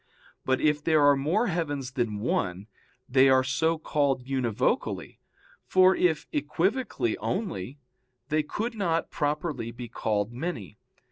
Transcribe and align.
But 0.45 0.59
if 0.59 0.83
there 0.83 1.05
are 1.05 1.15
more 1.15 1.45
heavens 1.45 1.91
than 1.91 2.21
one, 2.21 2.65
they 3.07 3.29
are 3.29 3.43
so 3.43 3.77
called 3.77 4.25
univocally, 4.25 5.19
for 5.67 5.95
if 5.95 6.25
equivocally 6.31 7.19
only, 7.19 7.77
they 8.29 8.41
could 8.41 8.73
not 8.73 9.11
properly 9.11 9.69
be 9.69 9.87
called 9.87 10.33
many. 10.33 10.79